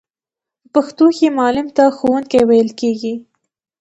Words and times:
په 0.61 0.65
پښتو 0.73 1.05
کې 1.17 1.27
معلم 1.37 1.67
ته 1.77 1.83
ښوونکی 1.97 2.41
ویل 2.49 2.69
کیږی. 2.79 3.13